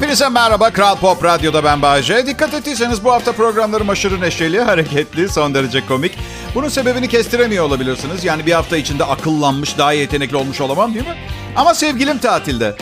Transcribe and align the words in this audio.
Hepinize 0.00 0.28
merhaba. 0.28 0.70
Kral 0.70 0.96
Pop 0.96 1.24
Radyo'da 1.24 1.64
ben 1.64 1.82
Bayece. 1.82 2.26
Dikkat 2.26 2.54
ettiyseniz 2.54 3.04
bu 3.04 3.12
hafta 3.12 3.32
programlarım 3.32 3.90
aşırı 3.90 4.20
neşeli, 4.20 4.60
hareketli, 4.64 5.28
son 5.28 5.54
derece 5.54 5.86
komik. 5.86 6.18
Bunun 6.54 6.68
sebebini 6.68 7.08
kestiremiyor 7.08 7.64
olabilirsiniz. 7.64 8.24
Yani 8.24 8.46
bir 8.46 8.52
hafta 8.52 8.76
içinde 8.76 9.04
akıllanmış, 9.04 9.78
daha 9.78 9.92
yetenekli 9.92 10.36
olmuş 10.36 10.60
olamam 10.60 10.94
değil 10.94 11.06
mi? 11.06 11.16
Ama 11.56 11.74
sevgilim 11.74 12.18
tatilde. 12.18 12.76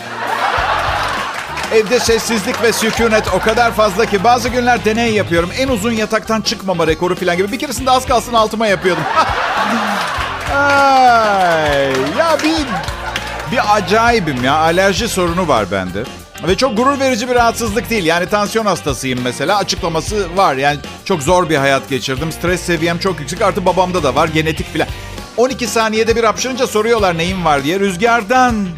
Evde 1.72 2.00
sessizlik 2.00 2.62
ve 2.62 2.72
sükunet 2.72 3.28
o 3.34 3.38
kadar 3.38 3.72
fazla 3.72 4.06
ki 4.06 4.24
bazı 4.24 4.48
günler 4.48 4.84
deney 4.84 5.12
yapıyorum. 5.12 5.50
En 5.58 5.68
uzun 5.68 5.92
yataktan 5.92 6.40
çıkmama 6.40 6.86
rekoru 6.86 7.16
falan 7.16 7.36
gibi. 7.36 7.52
Bir 7.52 7.58
keresinde 7.58 7.90
az 7.90 8.06
kalsın 8.06 8.34
altıma 8.34 8.66
yapıyordum. 8.66 9.04
Ay, 10.56 11.92
ya 12.18 12.38
bir, 12.44 12.66
bir 13.52 13.76
acayibim 13.76 14.44
ya. 14.44 14.54
Alerji 14.54 15.08
sorunu 15.08 15.48
var 15.48 15.70
bende. 15.72 16.04
Ve 16.46 16.56
çok 16.56 16.76
gurur 16.76 17.00
verici 17.00 17.28
bir 17.28 17.34
rahatsızlık 17.34 17.90
değil. 17.90 18.04
Yani 18.04 18.26
tansiyon 18.26 18.66
hastasıyım 18.66 19.20
mesela. 19.24 19.56
Açıklaması 19.56 20.36
var. 20.36 20.54
Yani 20.54 20.78
çok 21.04 21.22
zor 21.22 21.48
bir 21.48 21.56
hayat 21.56 21.88
geçirdim. 21.88 22.32
Stres 22.32 22.60
seviyem 22.60 22.98
çok 22.98 23.20
yüksek. 23.20 23.42
Artı 23.42 23.64
babamda 23.64 24.02
da 24.02 24.14
var. 24.14 24.28
Genetik 24.28 24.72
falan. 24.72 24.88
12 25.36 25.66
saniyede 25.66 26.16
bir 26.16 26.24
hapşırınca 26.24 26.66
soruyorlar 26.66 27.18
neyin 27.18 27.44
var 27.44 27.64
diye. 27.64 27.80
Rüzgardan. 27.80 28.68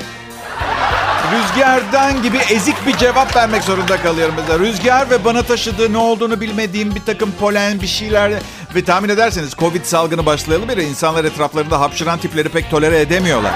Rüzgardan 1.32 2.23
gibi 2.23 2.37
ezik 2.51 2.87
bir 2.87 2.96
cevap 2.96 3.37
vermek 3.37 3.62
zorunda 3.62 3.96
kalıyorum 3.96 4.34
mesela. 4.38 4.59
Rüzgar 4.59 5.10
ve 5.10 5.24
bana 5.24 5.42
taşıdığı 5.42 5.92
ne 5.92 5.98
olduğunu 5.98 6.40
bilmediğim 6.40 6.95
bir 6.95 7.02
takım 7.06 7.32
polen 7.40 7.80
bir 7.80 7.87
şeyler. 7.87 8.32
Ve 8.74 8.84
tahmin 8.84 9.09
ederseniz 9.09 9.51
Covid 9.51 9.84
salgını 9.84 10.27
başlayalı 10.27 10.68
beri 10.68 10.84
insanlar 10.84 11.24
etraflarında 11.24 11.80
hapşıran 11.80 12.18
tipleri 12.18 12.48
pek 12.48 12.70
tolere 12.70 13.01
edemiyorlar. 13.01 13.52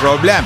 Problem. 0.00 0.44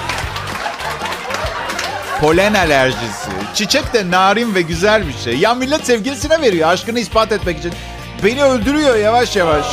Polen 2.23 2.55
alerjisi. 2.55 3.31
Çiçek 3.55 3.95
de 3.95 4.11
narin 4.11 4.55
ve 4.55 4.63
güzel 4.63 5.09
bir 5.09 5.13
şey. 5.13 5.37
Ya 5.39 5.55
millet 5.55 5.87
sevgilisine 5.87 6.41
veriyor 6.41 6.69
aşkını 6.69 6.99
ispat 6.99 7.33
etmek 7.33 7.59
için. 7.59 7.73
Beni 8.24 8.45
öldürüyor 8.45 8.96
yavaş 8.96 9.37
yavaş. 9.37 9.66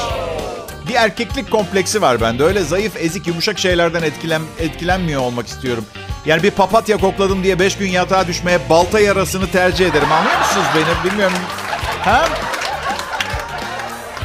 Bir 0.88 0.94
erkeklik 0.94 1.52
kompleksi 1.52 2.02
var 2.02 2.22
bende. 2.22 2.44
Öyle 2.44 2.64
zayıf, 2.64 2.98
ezik, 2.98 3.28
yumuşak 3.28 3.60
şeylerden 3.60 4.04
etkilen, 4.04 4.42
etkilenmiyor 4.60 5.22
olmak 5.22 5.48
istiyorum. 5.48 5.86
Yani 6.26 6.44
bir 6.44 6.52
papatya 6.52 6.98
kokladım 6.98 7.44
diye 7.44 7.60
beş 7.60 7.78
gün 7.78 7.90
yatağa 7.90 8.28
düşmeye 8.28 8.60
balta 8.70 9.00
yarasını 9.00 9.52
tercih 9.52 9.90
ederim. 9.90 10.12
Anlıyor 10.12 10.40
musunuz 10.40 10.68
beni? 10.76 11.12
Bilmiyorum. 11.12 11.38
Ha? 12.02 12.30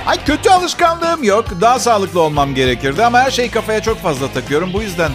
Ay 0.07 0.25
kötü 0.25 0.51
alışkanlığım 0.51 1.25
yok. 1.25 1.45
Daha 1.61 1.79
sağlıklı 1.79 2.21
olmam 2.21 2.55
gerekirdi 2.55 3.05
ama 3.05 3.21
her 3.21 3.31
şeyi 3.31 3.51
kafaya 3.51 3.83
çok 3.83 4.03
fazla 4.03 4.33
takıyorum. 4.33 4.73
Bu 4.73 4.83
yüzden 4.83 5.13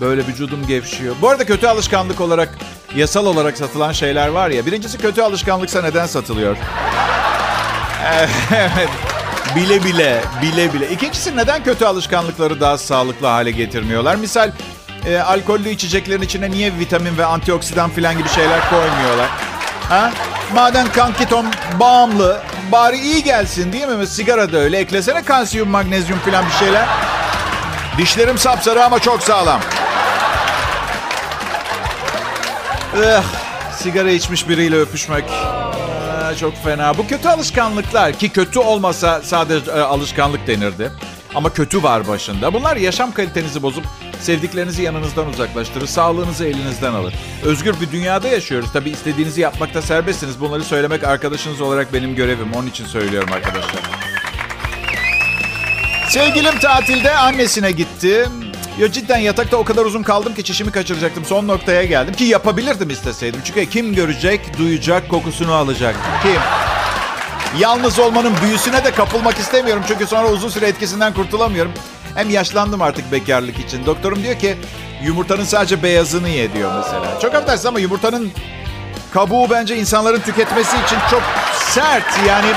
böyle 0.00 0.26
vücudum 0.26 0.66
gevşiyor. 0.66 1.16
Bu 1.22 1.28
arada 1.28 1.44
kötü 1.44 1.66
alışkanlık 1.66 2.20
olarak, 2.20 2.48
yasal 2.96 3.26
olarak 3.26 3.58
satılan 3.58 3.92
şeyler 3.92 4.28
var 4.28 4.50
ya. 4.50 4.66
Birincisi 4.66 4.98
kötü 4.98 5.22
alışkanlıksa 5.22 5.82
neden 5.82 6.06
satılıyor? 6.06 6.56
evet. 8.54 8.88
Bile 9.56 9.84
bile, 9.84 10.20
bile 10.42 10.74
bile. 10.74 10.90
İkincisi 10.90 11.36
neden 11.36 11.64
kötü 11.64 11.84
alışkanlıkları 11.84 12.60
daha 12.60 12.78
sağlıklı 12.78 13.26
hale 13.26 13.50
getirmiyorlar? 13.50 14.16
Misal 14.16 14.50
e, 15.06 15.18
alkollü 15.18 15.68
içeceklerin 15.68 16.22
içine 16.22 16.50
niye 16.50 16.78
vitamin 16.78 17.18
ve 17.18 17.24
antioksidan 17.24 17.90
falan 17.90 18.18
gibi 18.18 18.28
şeyler 18.28 18.70
koymuyorlar? 18.70 19.28
Ha? 19.88 20.12
Madem 20.54 20.92
kankiton 20.92 21.46
bağımlı, 21.80 22.40
bari 22.72 22.96
iyi 22.96 23.22
gelsin 23.22 23.72
değil 23.72 23.88
mi? 23.88 24.06
Sigara 24.06 24.52
da 24.52 24.58
öyle. 24.58 24.78
Eklesene 24.78 25.22
kalsiyum, 25.22 25.68
magnezyum 25.68 26.18
falan 26.18 26.44
bir 26.46 26.64
şeyler. 26.64 26.88
Dişlerim 27.98 28.38
sapsarı 28.38 28.84
ama 28.84 28.98
çok 28.98 29.22
sağlam. 29.22 29.60
Ugh, 32.94 33.24
sigara 33.76 34.10
içmiş 34.10 34.48
biriyle 34.48 34.76
öpüşmek 34.76 35.24
Aa, 35.30 36.34
çok 36.36 36.64
fena. 36.64 36.98
Bu 36.98 37.06
kötü 37.06 37.28
alışkanlıklar 37.28 38.12
ki 38.12 38.28
kötü 38.28 38.58
olmasa 38.58 39.22
sadece 39.22 39.70
e, 39.70 39.80
alışkanlık 39.80 40.46
denirdi. 40.46 40.90
Ama 41.34 41.52
kötü 41.52 41.82
var 41.82 42.08
başında. 42.08 42.52
Bunlar 42.52 42.76
yaşam 42.76 43.12
kalitenizi 43.12 43.62
bozup 43.62 43.84
sevdiklerinizi 44.20 44.82
yanınızdan 44.82 45.28
uzaklaştırır. 45.28 45.86
Sağlığınızı 45.86 46.46
elinizden 46.46 46.92
alır. 46.92 47.14
Özgür 47.44 47.80
bir 47.80 47.90
dünyada 47.92 48.28
yaşıyoruz. 48.28 48.72
Tabii 48.72 48.90
istediğinizi 48.90 49.40
yapmakta 49.40 49.82
serbestsiniz. 49.82 50.40
Bunları 50.40 50.64
söylemek 50.64 51.04
arkadaşınız 51.04 51.60
olarak 51.60 51.92
benim 51.92 52.14
görevim. 52.14 52.52
Onun 52.52 52.66
için 52.66 52.86
söylüyorum 52.86 53.32
arkadaşlar. 53.32 53.80
Sevgilim 56.08 56.58
tatilde 56.58 57.16
annesine 57.16 57.70
gitti. 57.70 58.28
Ya 58.80 58.92
cidden 58.92 59.18
yatakta 59.18 59.56
o 59.56 59.64
kadar 59.64 59.84
uzun 59.84 60.02
kaldım 60.02 60.34
ki 60.34 60.44
çişimi 60.44 60.72
kaçıracaktım. 60.72 61.24
Son 61.24 61.48
noktaya 61.48 61.84
geldim 61.84 62.14
ki 62.14 62.24
yapabilirdim 62.24 62.90
isteseydim. 62.90 63.40
Çünkü 63.44 63.66
kim 63.66 63.94
görecek, 63.94 64.58
duyacak, 64.58 65.08
kokusunu 65.08 65.52
alacak. 65.52 65.96
Kim? 66.22 66.40
Yalnız 67.58 67.98
olmanın 67.98 68.32
büyüsüne 68.42 68.84
de 68.84 68.90
kapılmak 68.90 69.38
istemiyorum. 69.38 69.82
Çünkü 69.88 70.06
sonra 70.06 70.28
uzun 70.28 70.48
süre 70.48 70.66
etkisinden 70.66 71.14
kurtulamıyorum. 71.14 71.72
Hem 72.14 72.30
yaşlandım 72.30 72.82
artık 72.82 73.12
bekarlık 73.12 73.58
için. 73.58 73.86
Doktorum 73.86 74.22
diyor 74.22 74.38
ki 74.38 74.56
yumurtanın 75.02 75.44
sadece 75.44 75.82
beyazını 75.82 76.28
ye 76.28 76.52
diyor 76.52 76.72
mesela. 76.76 77.20
Çok 77.20 77.34
affedersiniz 77.34 77.66
ama 77.66 77.80
yumurtanın 77.80 78.32
kabuğu 79.14 79.50
bence 79.50 79.76
insanların 79.76 80.20
tüketmesi 80.20 80.76
için 80.86 80.98
çok 81.10 81.22
sert. 81.54 82.26
Yani 82.28 82.48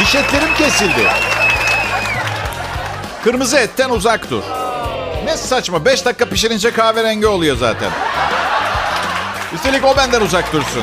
diş 0.00 0.14
etlerim 0.14 0.54
kesildi. 0.58 1.08
Kırmızı 3.24 3.56
etten 3.56 3.90
uzak 3.90 4.30
dur. 4.30 4.57
Ne 5.28 5.36
saçma. 5.36 5.84
5 5.84 6.04
dakika 6.04 6.28
pişirince 6.28 6.70
kahverengi 6.70 7.26
oluyor 7.26 7.56
zaten. 7.56 7.90
Üstelik 9.54 9.84
o 9.84 9.96
benden 9.96 10.20
uzak 10.20 10.52
dursun. 10.52 10.82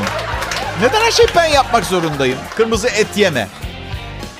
Neden 0.81 1.01
her 1.01 1.11
şeyi 1.11 1.27
ben 1.35 1.45
yapmak 1.45 1.85
zorundayım? 1.85 2.37
Kırmızı 2.55 2.87
et 2.87 3.07
yeme. 3.15 3.47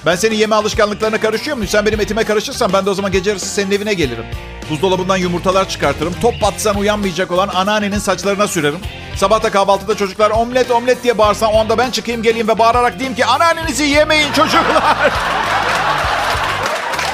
Ben 0.05 0.15
senin 0.15 0.35
yeme 0.35 0.55
alışkanlıklarına 0.55 1.19
karışıyor 1.19 1.57
muyum? 1.57 1.69
Sen 1.69 1.85
benim 1.85 1.99
etime 1.99 2.23
karışırsan 2.23 2.73
ben 2.73 2.85
de 2.85 2.89
o 2.89 2.93
zaman 2.93 3.11
gece 3.11 3.29
yarısı 3.29 3.45
senin 3.45 3.71
evine 3.71 3.93
gelirim. 3.93 4.25
Buzdolabından 4.69 5.17
yumurtalar 5.17 5.69
çıkartırım. 5.69 6.13
Top 6.21 6.43
atsan 6.43 6.77
uyanmayacak 6.77 7.31
olan 7.31 7.47
anneannenin 7.47 7.99
saçlarına 7.99 8.47
sürerim. 8.47 8.79
Sabahta 9.15 9.51
kahvaltıda 9.51 9.97
çocuklar 9.97 10.31
omlet 10.31 10.71
omlet 10.71 11.03
diye 11.03 11.17
bağırsan 11.17 11.53
o 11.53 11.59
anda 11.59 11.77
ben 11.77 11.91
çıkayım 11.91 12.23
geleyim 12.23 12.47
ve 12.47 12.59
bağırarak 12.59 12.99
diyeyim 12.99 13.15
ki 13.15 13.25
anneannenizi 13.25 13.83
yemeyin 13.83 14.33
çocuklar. 14.33 15.11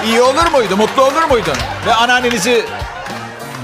İyi 0.05 0.21
olur 0.21 0.51
muydu? 0.51 0.77
Mutlu 0.77 1.03
olur 1.03 1.23
muydun? 1.29 1.55
Ve 1.87 1.93
anneannenizi 1.93 2.65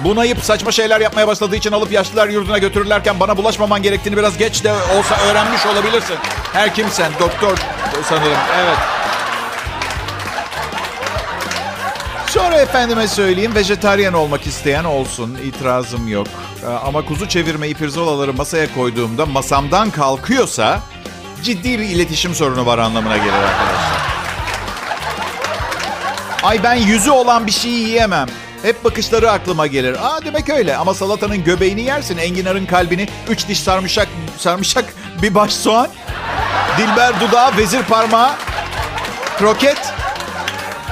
bunayıp 0.03 0.43
saçma 0.43 0.71
şeyler 0.71 1.01
yapmaya 1.01 1.27
başladığı 1.27 1.55
için 1.55 1.71
alıp 1.71 1.91
yaşlılar 1.91 2.27
yurduna 2.27 2.57
götürürlerken 2.57 3.19
bana 3.19 3.37
bulaşmaman 3.37 3.81
gerektiğini 3.81 4.17
biraz 4.17 4.37
geç 4.37 4.63
de 4.63 4.71
olsa 4.71 5.17
öğrenmiş 5.29 5.65
olabilirsin. 5.65 6.15
Her 6.53 6.75
kimsen, 6.75 7.11
doktor 7.19 7.57
sanırım. 8.09 8.37
Evet. 8.59 8.77
Sonra 12.27 12.55
efendime 12.55 13.07
söyleyeyim, 13.07 13.55
vejetaryen 13.55 14.13
olmak 14.13 14.47
isteyen 14.47 14.83
olsun. 14.83 15.37
itirazım 15.43 16.07
yok. 16.07 16.27
Ee, 16.63 16.67
Ama 16.67 17.05
kuzu 17.05 17.29
çevirmeyi 17.29 17.73
pirzolaları 17.75 18.33
masaya 18.33 18.73
koyduğumda 18.73 19.25
masamdan 19.25 19.89
kalkıyorsa 19.91 20.79
ciddi 21.43 21.79
bir 21.79 21.85
iletişim 21.85 22.35
sorunu 22.35 22.65
var 22.65 22.77
anlamına 22.77 23.17
gelir 23.17 23.33
arkadaşlar. 23.33 23.97
Ay 26.43 26.63
ben 26.63 26.75
yüzü 26.75 27.11
olan 27.11 27.47
bir 27.47 27.51
şeyi 27.51 27.79
yiyemem. 27.87 28.27
Hep 28.61 28.83
bakışları 28.83 29.31
aklıma 29.31 29.67
gelir. 29.67 29.95
Aa 30.07 30.25
demek 30.25 30.49
öyle 30.49 30.77
ama 30.77 30.93
salatanın 30.93 31.43
göbeğini 31.43 31.81
yersin. 31.81 32.17
Enginarın 32.17 32.65
kalbini, 32.65 33.07
üç 33.29 33.47
diş 33.47 33.59
sarımsak, 33.59 34.07
sarımsak 34.37 34.85
bir 35.21 35.35
baş 35.35 35.53
soğan. 35.53 35.87
Dilber 36.77 37.19
dudağı, 37.21 37.57
vezir 37.57 37.83
parmağı, 37.83 38.31
kroket. 39.37 39.93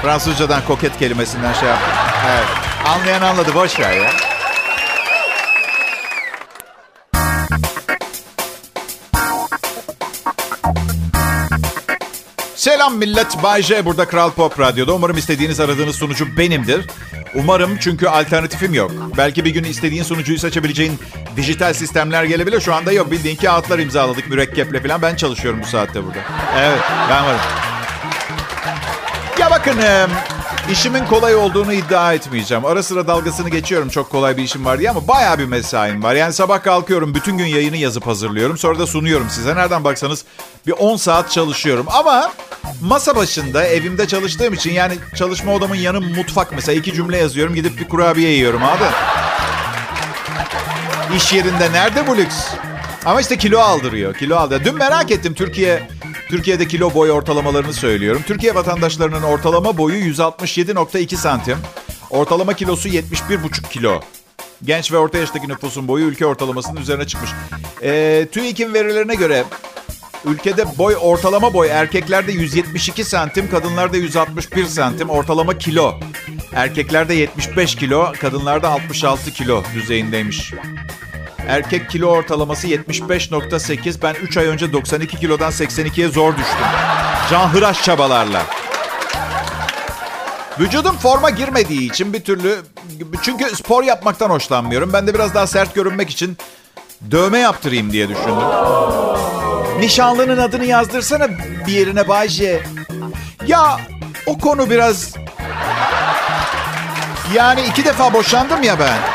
Fransızcadan 0.01 0.61
koket 0.67 0.99
kelimesinden 0.99 1.53
şey 1.53 1.69
yaptım. 1.69 1.93
Evet. 2.29 2.45
Anlayan 2.87 3.21
anladı. 3.21 3.55
Boş 3.55 3.79
ver 3.79 3.93
ya. 3.93 4.11
Selam 12.65 12.97
millet. 12.97 13.43
Bay 13.43 13.61
J 13.61 13.85
burada 13.85 14.07
Kral 14.07 14.31
Pop 14.31 14.59
Radyo'da. 14.59 14.93
Umarım 14.93 15.17
istediğiniz 15.17 15.59
aradığınız 15.59 15.95
sunucu 15.95 16.37
benimdir. 16.37 16.85
Umarım 17.35 17.77
çünkü 17.79 18.07
alternatifim 18.07 18.73
yok. 18.73 18.91
Belki 19.17 19.45
bir 19.45 19.49
gün 19.49 19.63
istediğin 19.63 20.03
sunucuyu 20.03 20.39
seçebileceğin 20.39 20.99
dijital 21.37 21.73
sistemler 21.73 22.23
gelebilir. 22.23 22.61
Şu 22.61 22.73
anda 22.73 22.91
yok. 22.91 23.11
Bildiğin 23.11 23.35
kağıtlar 23.35 23.79
imzaladık 23.79 24.29
mürekkeple 24.29 24.81
falan. 24.81 25.01
Ben 25.01 25.15
çalışıyorum 25.15 25.59
bu 25.63 25.67
saatte 25.67 26.03
burada. 26.03 26.19
Evet 26.57 26.79
ben 27.09 27.25
varım. 27.25 27.39
Ya 29.39 29.51
bakın 29.51 29.77
işimin 30.71 31.05
kolay 31.05 31.35
olduğunu 31.35 31.73
iddia 31.73 32.13
etmeyeceğim. 32.13 32.65
Ara 32.65 32.83
sıra 32.83 33.07
dalgasını 33.07 33.49
geçiyorum 33.49 33.89
çok 33.89 34.09
kolay 34.09 34.37
bir 34.37 34.43
işim 34.43 34.65
var 34.65 34.79
diye 34.79 34.89
ama 34.89 35.07
bayağı 35.07 35.39
bir 35.39 35.45
mesaim 35.45 36.03
var. 36.03 36.15
Yani 36.15 36.33
sabah 36.33 36.63
kalkıyorum 36.63 37.15
bütün 37.15 37.37
gün 37.37 37.45
yayını 37.45 37.77
yazıp 37.77 38.07
hazırlıyorum. 38.07 38.57
Sonra 38.57 38.79
da 38.79 38.87
sunuyorum 38.87 39.27
size. 39.29 39.55
Nereden 39.55 39.83
baksanız 39.83 40.25
bir 40.67 40.71
10 40.71 40.95
saat 40.95 41.31
çalışıyorum. 41.31 41.85
Ama 41.89 42.31
masa 42.81 43.15
başında 43.15 43.65
evimde 43.65 44.07
çalıştığım 44.07 44.53
için 44.53 44.73
yani 44.73 44.93
çalışma 45.15 45.53
odamın 45.53 45.75
yanı 45.75 46.01
mutfak. 46.01 46.51
Mesela 46.51 46.79
iki 46.79 46.93
cümle 46.93 47.17
yazıyorum 47.17 47.55
gidip 47.55 47.79
bir 47.79 47.89
kurabiye 47.89 48.29
yiyorum 48.29 48.63
abi. 48.63 48.83
İş 51.15 51.33
yerinde 51.33 51.71
nerede 51.71 52.07
bu 52.07 52.17
lüks? 52.17 52.35
Ama 53.05 53.21
işte 53.21 53.37
kilo 53.37 53.59
aldırıyor. 53.59 54.13
Kilo 54.13 54.35
aldırıyor. 54.35 54.65
Dün 54.65 54.75
merak 54.75 55.11
ettim 55.11 55.33
Türkiye 55.33 55.87
Türkiye'de 56.35 56.67
kilo 56.67 56.93
boy 56.93 57.11
ortalamalarını 57.11 57.73
söylüyorum. 57.73 58.23
Türkiye 58.27 58.55
vatandaşlarının 58.55 59.21
ortalama 59.21 59.77
boyu 59.77 59.95
167.2 59.95 61.15
santim. 61.15 61.57
Ortalama 62.09 62.53
kilosu 62.53 62.89
71,5 62.89 63.69
kilo. 63.69 64.01
Genç 64.63 64.91
ve 64.91 64.97
orta 64.97 65.17
yaştaki 65.17 65.47
nüfusun 65.47 65.87
boyu 65.87 66.05
ülke 66.05 66.25
ortalamasının 66.25 66.81
üzerine 66.81 67.07
çıkmış. 67.07 67.29
Ee, 67.83 68.27
TÜİK'in 68.31 68.73
verilerine 68.73 69.15
göre 69.15 69.43
ülkede 70.25 70.77
boy 70.77 70.95
ortalama 71.01 71.53
boy 71.53 71.67
erkeklerde 71.71 72.31
172 72.31 73.03
santim, 73.03 73.49
kadınlarda 73.49 73.97
161 73.97 74.65
santim. 74.65 75.09
Ortalama 75.09 75.57
kilo. 75.57 75.99
Erkeklerde 76.53 77.13
75 77.13 77.75
kilo, 77.75 78.13
kadınlarda 78.21 78.69
66 78.69 79.31
kilo 79.31 79.63
düzeyindeymiş. 79.75 80.53
Erkek 81.47 81.89
kilo 81.89 82.07
ortalaması 82.07 82.67
75.8. 82.67 84.01
Ben 84.01 84.13
3 84.13 84.37
ay 84.37 84.45
önce 84.45 84.73
92 84.73 85.17
kilodan 85.17 85.51
82'ye 85.51 86.07
zor 86.07 86.31
düştüm. 86.37 86.67
Canhıraş 87.31 87.83
çabalarla. 87.83 88.41
Vücudum 90.59 90.97
forma 90.97 91.29
girmediği 91.29 91.91
için 91.91 92.13
bir 92.13 92.21
türlü... 92.21 92.61
Çünkü 93.21 93.55
spor 93.55 93.83
yapmaktan 93.83 94.29
hoşlanmıyorum. 94.29 94.93
Ben 94.93 95.07
de 95.07 95.13
biraz 95.13 95.33
daha 95.33 95.47
sert 95.47 95.75
görünmek 95.75 96.09
için 96.09 96.37
dövme 97.11 97.39
yaptırayım 97.39 97.91
diye 97.91 98.09
düşündüm. 98.09 98.47
Nişanlının 99.79 100.37
adını 100.37 100.65
yazdırsana 100.65 101.27
bir 101.67 101.71
yerine 101.71 102.07
Bayce. 102.07 102.63
Ya 103.47 103.77
o 104.25 104.37
konu 104.37 104.69
biraz... 104.69 105.15
Yani 107.33 107.61
iki 107.61 107.85
defa 107.85 108.13
boşandım 108.13 108.63
ya 108.63 108.79
ben. 108.79 109.14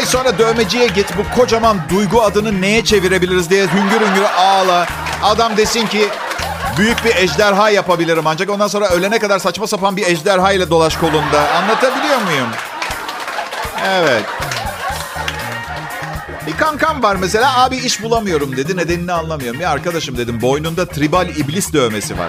Ay 0.00 0.06
sonra 0.06 0.38
dövmeciye 0.38 0.86
git 0.86 1.06
bu 1.18 1.40
kocaman 1.40 1.80
duygu 1.90 2.22
adını 2.22 2.60
neye 2.60 2.84
çevirebiliriz 2.84 3.50
diye 3.50 3.66
hüngür 3.66 4.06
hüngür 4.06 4.24
ağla. 4.38 4.86
Adam 5.22 5.56
desin 5.56 5.86
ki 5.86 6.08
büyük 6.78 7.04
bir 7.04 7.16
ejderha 7.16 7.70
yapabilirim 7.70 8.26
ancak 8.26 8.50
ondan 8.50 8.68
sonra 8.68 8.88
ölene 8.88 9.18
kadar 9.18 9.38
saçma 9.38 9.66
sapan 9.66 9.96
bir 9.96 10.06
ejderha 10.06 10.52
ile 10.52 10.70
dolaş 10.70 10.96
kolunda. 10.96 11.50
Anlatabiliyor 11.54 12.22
muyum? 12.22 12.48
Evet. 13.86 14.24
Bir 16.46 16.56
kankam 16.56 17.02
var 17.02 17.16
mesela 17.16 17.62
abi 17.62 17.76
iş 17.76 18.02
bulamıyorum 18.02 18.56
dedi 18.56 18.76
nedenini 18.76 19.12
anlamıyorum. 19.12 19.60
Ya 19.60 19.70
arkadaşım 19.70 20.16
dedim 20.16 20.42
boynunda 20.42 20.86
tribal 20.86 21.28
iblis 21.28 21.72
dövmesi 21.72 22.18
var. 22.18 22.28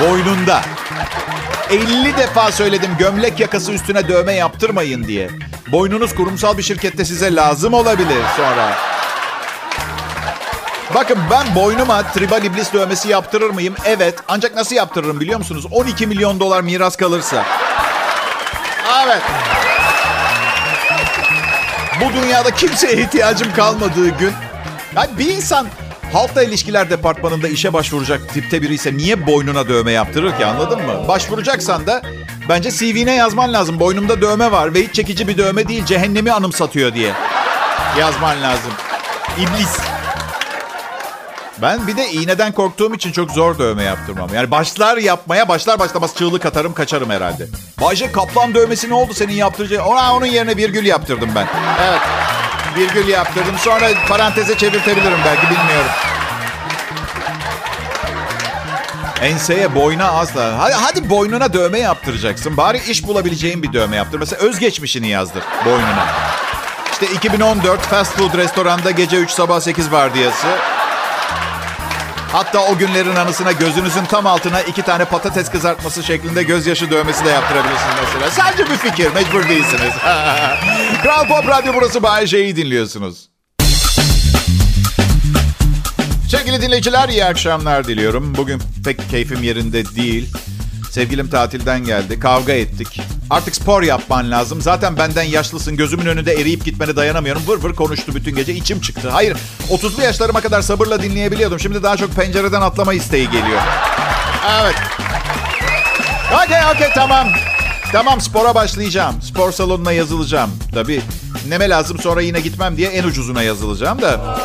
Boynunda. 0.00 0.62
50 1.70 2.16
defa 2.16 2.52
söyledim 2.52 2.90
gömlek 2.98 3.40
yakası 3.40 3.72
üstüne 3.72 4.08
dövme 4.08 4.32
yaptırmayın 4.32 5.04
diye. 5.04 5.30
Boynunuz 5.72 6.14
kurumsal 6.14 6.58
bir 6.58 6.62
şirkette 6.62 7.04
size 7.04 7.34
lazım 7.34 7.74
olabilir 7.74 8.22
sonra. 8.36 8.76
Bakın 10.94 11.18
ben 11.30 11.54
boynuma 11.54 12.02
tribal 12.02 12.44
iblis 12.44 12.72
dövmesi 12.72 13.08
yaptırır 13.08 13.50
mıyım? 13.50 13.74
Evet. 13.84 14.14
Ancak 14.28 14.54
nasıl 14.54 14.76
yaptırırım 14.76 15.20
biliyor 15.20 15.38
musunuz? 15.38 15.66
12 15.70 16.06
milyon 16.06 16.40
dolar 16.40 16.60
miras 16.60 16.96
kalırsa. 16.96 17.44
Evet. 19.06 19.22
Bu 22.00 22.22
dünyada 22.22 22.50
kimseye 22.50 23.02
ihtiyacım 23.02 23.54
kalmadığı 23.54 24.08
gün... 24.08 24.32
Yani 24.96 25.18
bir 25.18 25.30
insan 25.30 25.66
halkla 26.12 26.42
ilişkiler 26.42 26.90
departmanında 26.90 27.48
işe 27.48 27.72
başvuracak 27.72 28.34
tipte 28.34 28.62
biri 28.62 28.74
ise 28.74 28.96
niye 28.96 29.26
boynuna 29.26 29.68
dövme 29.68 29.92
yaptırır 29.92 30.36
ki 30.36 30.46
anladın 30.46 30.82
mı? 30.86 31.08
Başvuracaksan 31.08 31.86
da 31.86 32.02
bence 32.48 32.70
CV'ne 32.70 33.14
yazman 33.14 33.52
lazım. 33.52 33.80
Boynumda 33.80 34.20
dövme 34.20 34.52
var 34.52 34.74
ve 34.74 34.82
hiç 34.82 34.94
çekici 34.94 35.28
bir 35.28 35.38
dövme 35.38 35.68
değil. 35.68 35.84
Cehennemi 35.84 36.32
anımsatıyor 36.32 36.94
diye. 36.94 37.12
Yazman 37.98 38.42
lazım. 38.42 38.72
İblis. 39.38 39.78
Ben 41.62 41.86
bir 41.86 41.96
de 41.96 42.10
iğneden 42.10 42.52
korktuğum 42.52 42.94
için 42.94 43.12
çok 43.12 43.30
zor 43.30 43.58
dövme 43.58 43.82
yaptırmam. 43.82 44.34
Yani 44.34 44.50
başlar 44.50 44.96
yapmaya 44.96 45.48
başlar 45.48 45.78
başlamaz 45.78 46.14
çığlık 46.14 46.46
atarım 46.46 46.74
kaçarım 46.74 47.10
herhalde. 47.10 47.46
Bayce 47.80 48.12
kaplan 48.12 48.54
dövmesi 48.54 48.90
ne 48.90 48.94
oldu 48.94 49.14
senin 49.14 49.32
yaptırıcı? 49.32 49.84
Ona 49.84 50.14
onun 50.14 50.26
yerine 50.26 50.56
virgül 50.56 50.86
yaptırdım 50.86 51.30
ben. 51.34 51.46
Evet. 51.88 52.00
Virgül 52.76 53.08
yaptırdım. 53.08 53.58
Sonra 53.58 53.88
paranteze 54.08 54.56
çevirtebilirim 54.56 55.18
belki 55.24 55.42
bilmiyorum. 55.42 55.90
Enseye, 59.22 59.74
boyna 59.74 60.04
asla. 60.04 60.58
Hadi, 60.58 60.74
hadi 60.74 61.10
boynuna 61.10 61.52
dövme 61.52 61.78
yaptıracaksın. 61.78 62.56
Bari 62.56 62.78
iş 62.88 63.06
bulabileceğin 63.06 63.62
bir 63.62 63.72
dövme 63.72 63.96
yaptır. 63.96 64.18
Mesela 64.18 64.42
özgeçmişini 64.42 65.08
yazdır 65.08 65.42
boynuna. 65.64 66.06
İşte 66.92 67.06
2014 67.14 67.80
fast 67.80 68.16
food 68.16 68.34
restoranda 68.34 68.90
gece 68.90 69.16
3 69.16 69.30
sabah 69.30 69.60
8 69.60 69.92
vardiyası. 69.92 70.46
Hatta 72.32 72.60
o 72.60 72.78
günlerin 72.78 73.16
anısına 73.16 73.52
gözünüzün 73.52 74.04
tam 74.04 74.26
altına 74.26 74.60
iki 74.60 74.82
tane 74.82 75.04
patates 75.04 75.50
kızartması 75.50 76.02
şeklinde 76.02 76.42
gözyaşı 76.42 76.90
dövmesi 76.90 77.24
de 77.24 77.30
yaptırabilirsiniz 77.30 77.94
mesela. 78.04 78.30
Sadece 78.30 78.70
bir 78.70 78.76
fikir, 78.76 79.12
mecbur 79.12 79.48
değilsiniz. 79.48 79.92
Kral 81.02 81.28
Pop 81.28 81.48
Radyo 81.48 81.72
burası 81.74 82.02
Bay 82.02 82.26
J'yi 82.26 82.56
dinliyorsunuz. 82.56 83.28
Sevgili 86.28 86.62
dinleyiciler 86.62 87.08
iyi 87.08 87.24
akşamlar 87.24 87.86
diliyorum. 87.86 88.34
Bugün 88.36 88.62
pek 88.84 89.10
keyfim 89.10 89.42
yerinde 89.42 89.84
değil. 89.84 90.32
Sevgilim 90.90 91.30
tatilden 91.30 91.84
geldi. 91.84 92.20
Kavga 92.20 92.52
ettik. 92.52 93.00
Artık 93.30 93.54
spor 93.54 93.82
yapman 93.82 94.30
lazım. 94.30 94.62
Zaten 94.62 94.96
benden 94.96 95.22
yaşlısın. 95.22 95.76
Gözümün 95.76 96.06
önünde 96.06 96.32
eriyip 96.32 96.64
gitmene 96.64 96.96
dayanamıyorum. 96.96 97.42
Vır 97.46 97.62
vır 97.62 97.74
konuştu 97.74 98.14
bütün 98.14 98.36
gece. 98.36 98.54
içim 98.54 98.80
çıktı. 98.80 99.10
Hayır 99.10 99.36
30'lu 99.70 100.02
yaşlarıma 100.02 100.40
kadar 100.40 100.62
sabırla 100.62 101.02
dinleyebiliyordum. 101.02 101.60
Şimdi 101.60 101.82
daha 101.82 101.96
çok 101.96 102.14
pencereden 102.14 102.60
atlama 102.60 102.94
isteği 102.94 103.30
geliyor. 103.30 103.60
Evet. 104.62 104.76
Okey 106.44 106.58
okey 106.74 106.88
tamam. 106.94 107.28
Tamam 107.92 108.20
spora 108.20 108.54
başlayacağım. 108.54 109.22
Spor 109.22 109.52
salonuna 109.52 109.92
yazılacağım. 109.92 110.50
Tabii 110.74 111.00
neme 111.48 111.68
lazım 111.68 111.98
sonra 111.98 112.20
yine 112.20 112.40
gitmem 112.40 112.76
diye 112.76 112.88
en 112.88 113.04
ucuzuna 113.04 113.42
yazılacağım 113.42 114.02
da. 114.02 114.38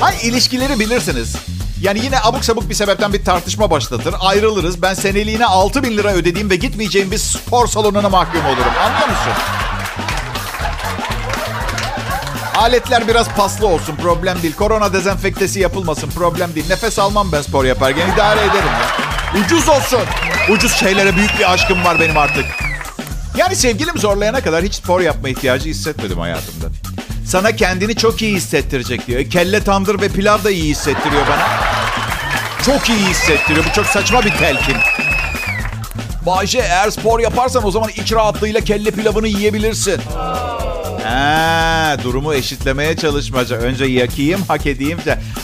Hay 0.00 0.16
ilişkileri 0.22 0.80
bilirsiniz. 0.80 1.36
Yani 1.80 2.04
yine 2.04 2.20
abuk 2.22 2.44
sabuk 2.44 2.70
bir 2.70 2.74
sebepten 2.74 3.12
bir 3.12 3.24
tartışma 3.24 3.70
başlatır. 3.70 4.14
Ayrılırız. 4.20 4.82
Ben 4.82 4.94
seneliğine 4.94 5.46
6 5.46 5.82
bin 5.82 5.96
lira 5.96 6.12
ödediğim 6.12 6.50
ve 6.50 6.56
gitmeyeceğim 6.56 7.10
bir 7.10 7.18
spor 7.18 7.66
salonuna 7.66 8.08
mahkum 8.08 8.46
olurum. 8.46 8.72
Anlıyor 8.84 9.08
musun? 9.08 9.32
Aletler 12.56 13.08
biraz 13.08 13.28
paslı 13.28 13.66
olsun. 13.66 13.96
Problem 13.96 14.42
değil. 14.42 14.54
Korona 14.54 14.92
dezenfektesi 14.92 15.60
yapılmasın. 15.60 16.10
Problem 16.10 16.54
değil. 16.54 16.66
Nefes 16.68 16.98
almam 16.98 17.32
ben 17.32 17.42
spor 17.42 17.64
yaparken. 17.64 18.12
idare 18.14 18.40
ederim 18.40 18.54
ya. 18.54 19.40
Ucuz 19.44 19.68
olsun. 19.68 20.00
Ucuz 20.50 20.72
şeylere 20.72 21.16
büyük 21.16 21.38
bir 21.38 21.52
aşkım 21.52 21.84
var 21.84 22.00
benim 22.00 22.18
artık. 22.18 22.44
Yani 23.36 23.56
sevgilim 23.56 23.98
zorlayana 23.98 24.40
kadar 24.40 24.64
hiç 24.64 24.74
spor 24.74 25.00
yapma 25.00 25.28
ihtiyacı 25.28 25.68
hissetmedim 25.68 26.18
hayatımda. 26.18 26.66
Sana 27.28 27.56
kendini 27.56 27.94
çok 27.94 28.22
iyi 28.22 28.36
hissettirecek 28.36 29.06
diyor. 29.06 29.20
E, 29.20 29.28
kelle 29.28 29.64
tandır 29.64 30.00
ve 30.00 30.08
pilav 30.08 30.44
da 30.44 30.50
iyi 30.50 30.70
hissettiriyor 30.70 31.22
bana. 31.26 31.46
Çok 32.66 32.88
iyi 32.88 33.06
hissettiriyor. 33.06 33.64
Bu 33.64 33.72
çok 33.72 33.86
saçma 33.86 34.24
bir 34.24 34.30
telkin. 34.30 34.76
Bayce 36.26 36.58
eğer 36.58 36.90
spor 36.90 37.20
yaparsan 37.20 37.66
o 37.66 37.70
zaman 37.70 37.90
iç 37.90 38.12
rahatlığıyla 38.12 38.60
kelle 38.60 38.90
pilavını 38.90 39.28
yiyebilirsin. 39.28 40.00
Ha, 41.04 41.96
durumu 42.04 42.34
eşitlemeye 42.34 42.96
çalışmaca. 42.96 43.56
Önce 43.56 43.84
yakayım, 43.84 44.40
hak 44.48 44.66
edeyim. 44.66 44.98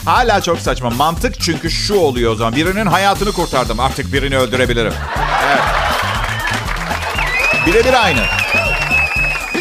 Hala 0.04 0.40
çok 0.40 0.58
saçma. 0.58 0.90
Mantık 0.90 1.40
çünkü 1.40 1.70
şu 1.70 1.94
oluyor 1.94 2.32
o 2.32 2.34
zaman. 2.34 2.56
Birinin 2.56 2.86
hayatını 2.86 3.32
kurtardım. 3.32 3.80
Artık 3.80 4.12
birini 4.12 4.36
öldürebilirim. 4.36 4.92
Evet. 5.46 5.62
Birebir 7.66 8.04
aynı. 8.04 8.20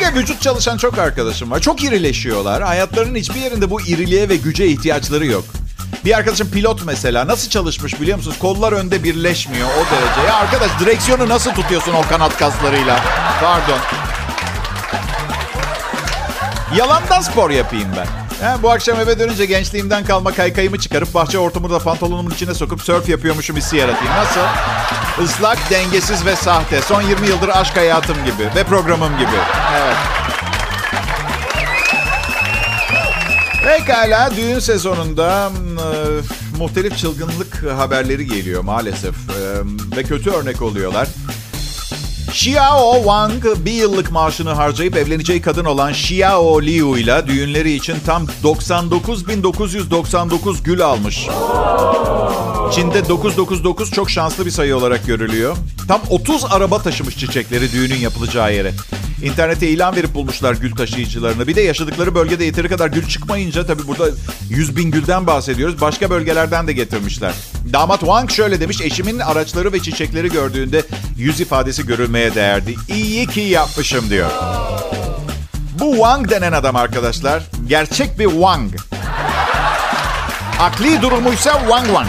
De 0.04 0.14
vücut 0.16 0.42
çalışan 0.42 0.78
çok 0.78 0.98
arkadaşım 0.98 1.52
var. 1.52 1.60
Çok 1.60 1.84
irileşiyorlar. 1.84 2.64
Hayatlarının 2.64 3.16
hiçbir 3.16 3.42
yerinde 3.42 3.70
bu 3.70 3.82
iriliğe 3.82 4.30
ve 4.30 4.36
güce 4.36 4.68
ihtiyaçları 4.68 5.26
yok. 5.26 5.46
Bir 6.06 6.18
arkadaşım 6.18 6.52
pilot 6.52 6.86
mesela. 6.86 7.28
Nasıl 7.28 7.50
çalışmış 7.50 8.02
biliyor 8.02 8.18
musunuz? 8.18 8.38
Kollar 8.40 8.72
önde 8.72 9.04
birleşmiyor 9.04 9.68
o 9.68 9.96
derece. 9.96 10.28
Ya 10.28 10.36
arkadaş 10.36 10.72
direksiyonu 10.80 11.30
nasıl 11.30 11.52
tutuyorsun 11.52 11.94
o 11.94 12.02
kanat 12.10 12.38
kaslarıyla? 12.38 13.00
Pardon. 13.42 13.80
Yalandan 16.78 17.22
spor 17.22 17.50
yapayım 17.50 17.90
ben. 17.98 18.23
He, 18.42 18.64
bu 18.64 18.72
akşam 18.72 19.00
eve 19.00 19.20
dönünce 19.20 19.46
gençliğimden 19.46 20.06
kalma 20.06 20.32
kaykayımı 20.32 20.80
çıkarıp 20.80 21.14
bahçe 21.14 21.40
ortamını 21.40 21.74
da 21.74 21.80
pantolonumun 21.80 22.32
içine 22.32 22.54
sokup 22.54 22.82
surf 22.82 23.10
yapıyormuşum 23.10 23.56
hissi 23.56 23.78
yaratayım. 23.78 24.14
Nasıl? 24.14 24.42
Islak, 25.24 25.58
dengesiz 25.70 26.26
ve 26.26 26.36
sahte. 26.36 26.82
Son 26.82 27.02
20 27.02 27.28
yıldır 27.28 27.50
aşk 27.50 27.78
hayatım 27.78 28.18
gibi 28.26 28.56
ve 28.56 28.64
programım 28.64 29.18
gibi. 29.18 29.38
Evet. 29.76 29.96
Pekala 33.64 34.32
düğün 34.36 34.60
sezonunda 34.60 35.52
e, 35.78 36.58
muhtelif 36.58 36.98
çılgınlık 36.98 37.64
haberleri 37.78 38.28
geliyor 38.28 38.62
maalesef. 38.64 39.16
E, 39.16 39.42
ve 39.98 40.04
kötü 40.04 40.30
örnek 40.30 40.62
oluyorlar. 40.62 41.08
Xiao 42.34 42.96
Wang 42.96 43.46
bir 43.66 43.72
yıllık 43.72 44.12
maaşını 44.12 44.50
harcayıp 44.50 44.98
evleneceği 44.98 45.42
kadın 45.42 45.66
olan 45.66 45.92
Xiao 45.92 46.62
Liu 46.62 46.98
ile 46.98 47.28
düğünleri 47.28 47.74
için 47.74 47.96
tam 48.06 48.28
99.999 48.44 50.64
gül 50.64 50.82
almış. 50.82 51.28
Çin'de 52.72 53.10
999 53.10 53.92
çok 53.92 54.10
şanslı 54.10 54.46
bir 54.46 54.52
sayı 54.52 54.78
olarak 54.78 55.08
görülüyor. 55.08 55.58
Tam 55.88 56.02
30 56.10 56.46
araba 56.46 56.82
taşımış 56.82 57.18
çiçekleri 57.18 57.72
düğünün 57.72 58.00
yapılacağı 58.00 58.54
yere. 58.54 58.72
İnternete 59.24 59.68
ilan 59.68 59.96
verip 59.96 60.14
bulmuşlar 60.14 60.54
gül 60.54 60.76
taşıyıcılarını. 60.76 61.48
Bir 61.48 61.56
de 61.56 61.62
yaşadıkları 61.62 62.16
bölgede 62.16 62.46
yeteri 62.46 62.70
kadar 62.70 62.88
gül 62.88 63.08
çıkmayınca 63.08 63.66
tabii 63.66 63.88
burada 63.88 64.06
100 64.50 64.76
bin 64.76 64.92
gülden 64.92 65.28
bahsediyoruz. 65.28 65.82
Başka 65.82 66.10
bölgelerden 66.10 66.68
de 66.68 66.74
getirmişler. 66.74 67.34
Damat 67.74 68.00
Wang 68.00 68.32
şöyle 68.32 68.60
demiş. 68.60 68.82
Eşimin 68.82 69.20
araçları 69.20 69.74
ve 69.74 69.80
çiçekleri 69.80 70.30
gördüğünde 70.30 70.84
yüz 71.18 71.40
ifadesi 71.40 71.86
görülmeye 71.86 72.36
değerdi. 72.36 72.76
İyi 72.88 73.28
ki 73.28 73.42
yapmışım 73.42 74.10
diyor. 74.10 74.30
Bu 75.80 75.92
Wang 75.92 76.30
denen 76.30 76.52
adam 76.52 76.76
arkadaşlar 76.76 77.44
gerçek 77.68 78.20
bir 78.20 78.30
Wang. 78.30 78.72
Akli 80.60 81.02
durumuysa 81.02 81.60
Wang 81.60 81.86
Wang. 81.86 82.08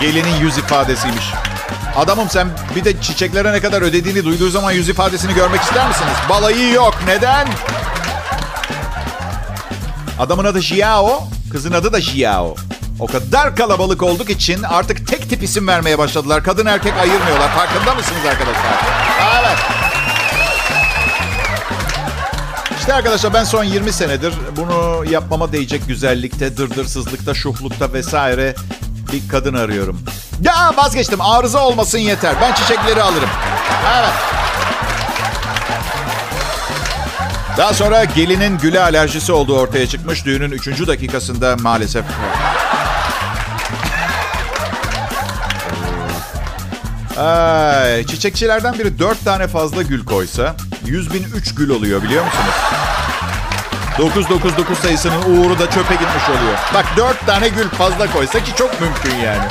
Gelinin 0.00 0.40
yüz 0.40 0.58
ifadesiymiş. 0.58 1.24
Adamım 1.96 2.30
sen 2.30 2.48
bir 2.76 2.84
de 2.84 3.00
çiçeklere 3.00 3.52
ne 3.52 3.60
kadar 3.60 3.82
ödediğini 3.82 4.24
duyduğu 4.24 4.48
zaman 4.48 4.72
yüz 4.72 4.88
ifadesini 4.88 5.34
görmek 5.34 5.60
ister 5.60 5.88
misiniz? 5.88 6.14
Balayı 6.28 6.72
yok. 6.72 6.94
Neden? 7.06 7.48
Adamın 10.18 10.44
adı 10.44 10.58
Xiao, 10.58 11.24
kızın 11.52 11.72
adı 11.72 11.92
da 11.92 11.98
Xiao. 11.98 12.56
O 13.00 13.06
kadar 13.06 13.56
kalabalık 13.56 14.02
olduk 14.02 14.30
için 14.30 14.62
artık 14.62 15.08
tek 15.08 15.30
tip 15.30 15.42
isim 15.42 15.68
vermeye 15.68 15.98
başladılar. 15.98 16.44
Kadın 16.44 16.66
erkek 16.66 16.92
ayırmıyorlar. 16.96 17.48
Farkında 17.48 17.94
mısınız 17.94 18.26
arkadaşlar? 18.30 18.72
Evet. 19.40 19.58
İşte 22.78 22.94
arkadaşlar 22.94 23.34
ben 23.34 23.44
son 23.44 23.64
20 23.64 23.92
senedir 23.92 24.34
bunu 24.56 25.04
yapmama 25.10 25.52
değecek 25.52 25.88
güzellikte, 25.88 26.56
dırdırsızlıkta, 26.56 27.34
şuhlukta 27.34 27.92
vesaire 27.92 28.54
bir 29.12 29.28
kadın 29.28 29.54
arıyorum. 29.54 29.98
Ya 30.42 30.72
vazgeçtim. 30.76 31.20
Arıza 31.20 31.66
olmasın 31.66 31.98
yeter. 31.98 32.34
Ben 32.40 32.54
çiçekleri 32.54 33.02
alırım. 33.02 33.28
Evet. 33.98 34.12
Daha 37.56 37.74
sonra 37.74 38.04
gelinin 38.04 38.58
güle 38.58 38.80
alerjisi 38.80 39.32
olduğu 39.32 39.58
ortaya 39.58 39.86
çıkmış. 39.86 40.24
Düğünün 40.24 40.50
3. 40.50 40.66
dakikasında 40.86 41.56
maalesef. 41.56 42.04
Ay, 47.18 48.06
çiçekçilerden 48.06 48.78
biri 48.78 48.98
4 48.98 49.24
tane 49.24 49.48
fazla 49.48 49.82
gül 49.82 50.04
koysa 50.04 50.54
100 50.86 51.14
bin 51.14 51.24
3 51.34 51.54
gül 51.54 51.70
oluyor 51.70 52.02
biliyor 52.02 52.24
musunuz? 52.24 52.54
999 53.98 54.78
sayısının 54.78 55.22
uğuru 55.22 55.58
da 55.58 55.70
çöpe 55.70 55.94
gitmiş 55.94 56.28
oluyor. 56.28 56.58
Bak 56.74 56.86
4 56.96 57.26
tane 57.26 57.48
gül 57.48 57.68
fazla 57.68 58.12
koysa 58.12 58.44
ki 58.44 58.50
çok 58.56 58.80
mümkün 58.80 59.14
yani. 59.14 59.44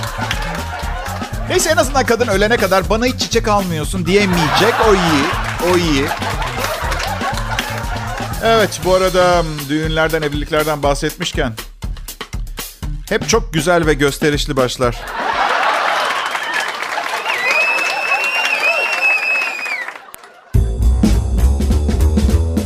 Neyse 1.50 1.70
en 1.70 1.78
azından 1.78 2.06
kadın 2.06 2.28
ölene 2.28 2.58
kadar 2.58 2.90
bana 2.90 3.06
hiç 3.06 3.20
çiçek 3.20 3.48
almıyorsun 3.48 4.06
diyemeyecek. 4.06 4.74
O 4.90 4.94
iyi. 4.94 5.24
O 5.74 5.78
iyi. 5.78 6.06
Evet 8.44 8.82
bu 8.86 8.94
arada 8.94 9.44
düğünlerden, 9.70 10.22
evliliklerden 10.22 10.84
bahsetmişken 10.84 11.54
hep 13.10 13.30
çok 13.30 13.54
güzel 13.54 13.86
ve 13.86 13.94
gösterişli 13.94 14.58
başlar. 14.58 14.96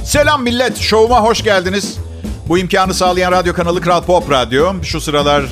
Selam 0.05 0.43
millet, 0.43 0.77
şovuma 0.77 1.21
hoş 1.21 1.43
geldiniz. 1.43 1.97
Bu 2.47 2.57
imkanı 2.57 2.93
sağlayan 2.93 3.31
radyo 3.31 3.53
kanalı 3.53 3.81
Kral 3.81 4.03
Pop 4.03 4.31
Radyo. 4.31 4.73
Şu 4.83 5.01
sıralar 5.01 5.43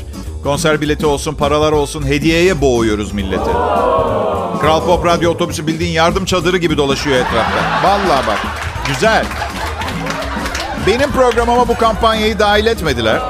konser 0.44 0.82
bileti 0.82 1.06
olsun, 1.06 1.36
paralar 1.36 1.72
olsun 1.72 2.08
hediyeye 2.08 2.62
boğuyoruz 2.62 3.12
milleti. 3.12 3.50
Kral 4.62 4.86
Pop 4.86 5.06
Radyo 5.06 5.32
otobüsü 5.32 5.68
bildiğin 5.68 5.92
yardım 5.92 6.26
çadırı 6.26 6.58
gibi 6.58 6.78
dolaşıyor 6.78 7.16
etrafta. 7.16 7.84
Vallahi 7.84 8.28
bak, 8.28 8.40
güzel. 8.88 9.26
Benim 10.88 11.12
programıma 11.12 11.68
bu 11.68 11.78
kampanyayı 11.78 12.40
dahil 12.40 12.66
etmediler. 12.66 13.22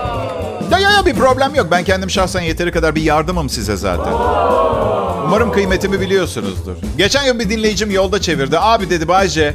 Ya 0.72 0.80
ya 0.80 0.92
ya 0.92 1.06
bir 1.06 1.16
problem 1.16 1.56
yok. 1.56 1.68
Ben 1.72 1.84
kendim 1.84 2.10
şahsen 2.10 2.42
yeteri 2.42 2.72
kadar 2.72 2.96
bir 2.96 3.02
yardımım 3.02 3.50
size 3.50 3.76
zaten. 3.76 4.14
Umarım 5.26 5.52
kıymetimi 5.52 6.00
biliyorsunuzdur. 6.02 6.76
Geçen 6.98 7.26
gün 7.26 7.40
bir 7.40 7.50
dinleyicim 7.50 7.92
yolda 7.92 8.22
çevirdi. 8.22 8.60
Abi 8.60 8.90
dedi 8.90 9.08
Bayce, 9.08 9.54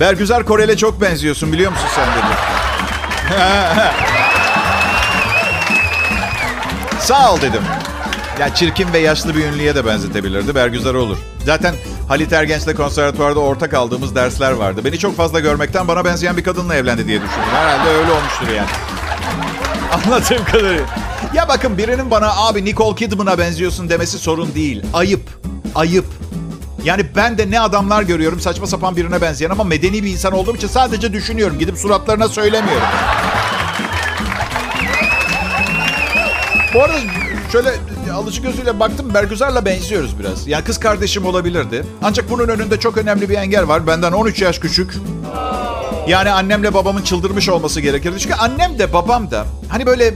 Bergüzar 0.00 0.44
Korel'e 0.44 0.76
çok 0.76 1.00
benziyorsun 1.00 1.52
biliyor 1.52 1.70
musun 1.70 1.88
sen 1.94 2.06
dedi. 2.06 2.34
Sağ 7.04 7.34
ol 7.34 7.40
dedim. 7.40 7.62
Ya 8.40 8.54
çirkin 8.54 8.92
ve 8.92 8.98
yaşlı 8.98 9.36
bir 9.36 9.44
ünlüye 9.44 9.74
de 9.74 9.86
benzetebilirdi. 9.86 10.54
Bergüzar 10.54 10.94
olur. 10.94 11.16
Zaten 11.46 11.74
Halit 12.08 12.32
Ergenç'le 12.32 12.76
konservatuvarda 12.76 13.40
ortak 13.40 13.74
aldığımız 13.74 14.14
dersler 14.14 14.52
vardı. 14.52 14.80
Beni 14.84 14.98
çok 14.98 15.16
fazla 15.16 15.40
görmekten 15.40 15.88
bana 15.88 16.04
benzeyen 16.04 16.36
bir 16.36 16.44
kadınla 16.44 16.74
evlendi 16.74 17.06
diye 17.06 17.20
düşündüm. 17.22 17.44
Herhalde 17.52 17.90
öyle 17.90 18.12
olmuştur 18.12 18.48
yani. 18.56 18.68
Anlatayım 20.06 20.44
kadarıyla. 20.44 20.86
Ya 21.34 21.48
bakın 21.48 21.78
birinin 21.78 22.10
bana 22.10 22.36
abi 22.36 22.64
Nicole 22.64 22.96
Kidman'a 22.96 23.38
benziyorsun 23.38 23.88
demesi 23.88 24.18
sorun 24.18 24.54
değil. 24.54 24.82
Ayıp. 24.94 25.22
Ayıp. 25.74 26.06
Yani 26.84 27.06
ben 27.16 27.38
de 27.38 27.50
ne 27.50 27.60
adamlar 27.60 28.02
görüyorum 28.02 28.40
saçma 28.40 28.66
sapan 28.66 28.96
birine 28.96 29.20
benzeyen 29.20 29.50
ama 29.50 29.64
medeni 29.64 30.02
bir 30.02 30.10
insan 30.10 30.32
olduğum 30.32 30.56
için 30.56 30.68
sadece 30.68 31.12
düşünüyorum. 31.12 31.58
Gidip 31.58 31.78
suratlarına 31.78 32.28
söylemiyorum. 32.28 32.86
Bu 36.74 36.82
arada 36.82 36.98
şöyle 37.52 37.70
alıcı 38.14 38.42
gözüyle 38.42 38.80
baktım 38.80 39.14
Bergüzar'la 39.14 39.64
benziyoruz 39.64 40.18
biraz. 40.18 40.48
Yani 40.48 40.64
kız 40.64 40.80
kardeşim 40.80 41.26
olabilirdi. 41.26 41.84
Ancak 42.02 42.30
bunun 42.30 42.48
önünde 42.48 42.80
çok 42.80 42.96
önemli 42.96 43.28
bir 43.28 43.34
engel 43.34 43.68
var. 43.68 43.86
Benden 43.86 44.12
13 44.12 44.42
yaş 44.42 44.58
küçük. 44.58 44.94
Yani 46.08 46.30
annemle 46.30 46.74
babamın 46.74 47.02
çıldırmış 47.02 47.48
olması 47.48 47.80
gerekirdi. 47.80 48.18
Çünkü 48.18 48.34
annem 48.34 48.78
de 48.78 48.92
babam 48.92 49.30
da 49.30 49.46
hani 49.68 49.86
böyle 49.86 50.14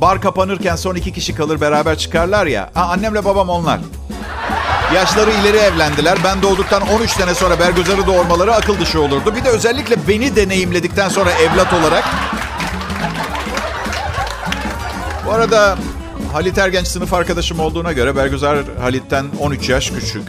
bar 0.00 0.20
kapanırken 0.20 0.76
son 0.76 0.94
iki 0.94 1.12
kişi 1.12 1.34
kalır 1.34 1.60
beraber 1.60 1.98
çıkarlar 1.98 2.46
ya. 2.46 2.70
Ha, 2.74 2.82
annemle 2.82 3.24
babam 3.24 3.48
onlar. 3.48 3.80
Yaşları 4.94 5.30
ileri 5.30 5.56
evlendiler. 5.56 6.18
Ben 6.24 6.42
doğduktan 6.42 6.82
13 6.88 7.10
sene 7.10 7.34
sonra 7.34 7.58
Bergüzar'ı 7.58 8.06
doğurmaları 8.06 8.54
akıl 8.54 8.80
dışı 8.80 9.00
olurdu. 9.00 9.34
Bir 9.36 9.44
de 9.44 9.48
özellikle 9.48 9.96
beni 10.08 10.36
deneyimledikten 10.36 11.08
sonra 11.08 11.30
evlat 11.30 11.72
olarak. 11.72 12.04
Bu 15.26 15.32
arada 15.32 15.78
Halit 16.36 16.58
Ergenç 16.58 16.86
sınıf 16.86 17.14
arkadaşım 17.14 17.60
olduğuna 17.60 17.92
göre 17.92 18.16
Bergüzar 18.16 18.58
Halit'ten 18.80 19.26
13 19.40 19.68
yaş 19.68 19.90
küçük. 19.90 20.22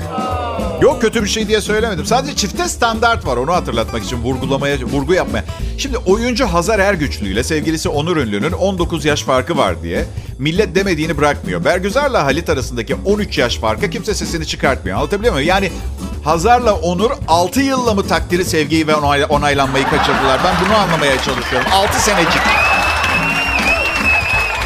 Yok 0.82 1.02
kötü 1.02 1.24
bir 1.24 1.30
şey 1.30 1.48
diye 1.48 1.62
söylemedim. 1.62 2.06
Sadece 2.06 2.36
çifte 2.36 2.68
standart 2.68 3.26
var. 3.26 3.38
Onu 3.38 3.54
hatırlatmak 3.54 4.04
için 4.04 4.18
vurgulamaya, 4.18 4.78
vurgu 4.82 5.14
yapmaya. 5.14 5.44
Şimdi 5.78 5.98
oyuncu 5.98 6.46
Hazar 6.46 6.80
Ergüçlü 6.80 7.28
ile 7.28 7.44
sevgilisi 7.44 7.90
Onur 7.90 8.18
Ünlü'nün 8.18 8.52
19 8.52 9.06
yaş 9.06 9.24
farkı 9.24 9.58
var 9.58 9.84
diye 9.84 10.06
millet 10.40 10.76
demediğini 10.76 11.18
bırakmıyor. 11.18 11.66
Bergüzar'la 11.66 12.26
Halit 12.26 12.50
arasındaki 12.50 12.96
13 13.06 13.38
yaş 13.38 13.58
farkı 13.58 13.90
kimse 13.90 14.14
sesini 14.14 14.46
çıkartmıyor. 14.46 14.98
Anlatabiliyor 14.98 15.34
muyum? 15.34 15.48
Yani 15.48 15.72
Hazar'la 16.24 16.74
Onur 16.74 17.12
6 17.28 17.62
yılla 17.62 17.94
mı 17.94 18.08
takdiri, 18.08 18.46
sevgiyi 18.46 18.88
ve 18.88 18.96
onaylanmayı 19.30 19.86
kaçırdılar? 19.86 20.40
Ben 20.44 20.56
bunu 20.66 20.78
anlamaya 20.78 21.22
çalışıyorum. 21.24 21.68
6 21.72 22.02
senecik. 22.02 22.42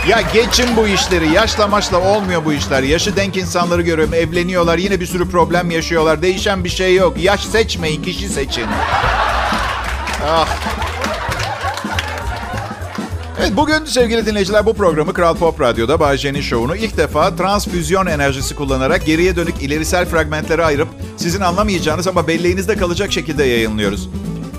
Ya 0.07 0.21
geçin 0.33 0.77
bu 0.77 0.87
işleri. 0.87 1.31
Yaşla 1.31 1.67
maçla 1.67 1.97
olmuyor 2.01 2.45
bu 2.45 2.53
işler. 2.53 2.83
Yaşı 2.83 3.15
denk 3.15 3.37
insanları 3.37 3.81
görüyorum. 3.81 4.13
Evleniyorlar. 4.13 4.77
Yine 4.77 4.99
bir 4.99 5.05
sürü 5.05 5.29
problem 5.29 5.71
yaşıyorlar. 5.71 6.21
Değişen 6.21 6.63
bir 6.63 6.69
şey 6.69 6.95
yok. 6.95 7.17
Yaş 7.19 7.45
seçmeyin. 7.45 8.03
Kişi 8.03 8.29
seçin. 8.29 8.65
Ah. 10.27 10.47
Evet 13.39 13.51
bugün 13.55 13.85
sevgili 13.85 14.25
dinleyiciler 14.25 14.65
bu 14.65 14.73
programı 14.73 15.13
Kral 15.13 15.35
Pop 15.35 15.61
Radyo'da 15.61 15.99
Bay 15.99 16.17
şovunu 16.17 16.75
ilk 16.75 16.97
defa 16.97 17.35
transfüzyon 17.35 18.05
enerjisi 18.05 18.55
kullanarak 18.55 19.05
geriye 19.05 19.35
dönük 19.35 19.63
ilerisel 19.63 20.05
fragmentlere 20.05 20.65
ayırıp 20.65 20.87
sizin 21.17 21.41
anlamayacağınız 21.41 22.07
ama 22.07 22.27
belleğinizde 22.27 22.77
kalacak 22.77 23.11
şekilde 23.11 23.43
yayınlıyoruz. 23.43 24.09